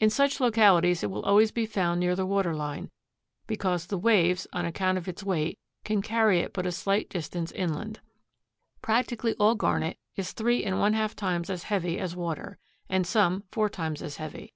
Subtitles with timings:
[0.00, 2.90] In such localities it will always be found near the water line,
[3.46, 7.52] because the waves, on account of its weight, can carry it but a slight distance
[7.52, 8.00] inland.
[8.80, 12.56] Practically all garnet is three and one half times as heavy as water,
[12.88, 14.54] and some four times as heavy.